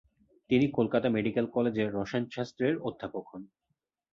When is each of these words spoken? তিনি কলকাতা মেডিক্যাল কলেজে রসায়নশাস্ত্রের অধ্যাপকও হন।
তিনি 0.49 0.65
কলকাতা 0.71 1.07
মেডিক্যাল 1.09 1.45
কলেজে 1.47 1.83
রসায়নশাস্ত্রের 1.87 2.75
অধ্যাপকও 2.87 3.27
হন। 3.29 3.41